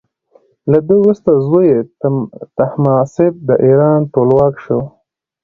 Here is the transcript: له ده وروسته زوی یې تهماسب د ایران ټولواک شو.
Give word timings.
له 0.71 0.77
ده 0.87 0.93
وروسته 1.01 1.29
زوی 1.45 1.65
یې 1.73 1.79
تهماسب 2.57 3.33
د 3.47 3.49
ایران 3.65 3.99
ټولواک 4.13 4.53
شو. 4.65 4.79